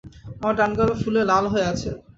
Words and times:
আমার 0.39 0.53
ডান 0.59 0.71
গালে 0.77 0.93
ফুলে 1.01 1.21
লাল 1.31 1.45
হয়ে 1.53 1.65
আছে। 1.73 1.89